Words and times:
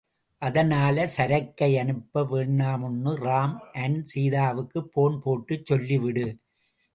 அதனால 0.41 1.03
சரக்கை 1.07 1.69
அனுப்ப 1.77 2.23
வேண்டாமுன்னு 2.31 3.13
ராம் 3.25 3.53
அண்ட் 3.83 4.01
சீதாவுக்கு 4.05 4.81
போன் 4.87 5.19
போட்டுச் 5.23 5.65
சொல்லிடு. 5.65 6.25